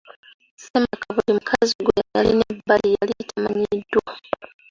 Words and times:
Ssemaka 0.61 1.07
buli 1.15 1.31
mukazi 1.37 1.75
gwe 1.85 1.99
yalina 2.15 2.43
ebbali 2.53 2.87
yali 2.97 3.13
tamanyiddwa. 3.29 4.11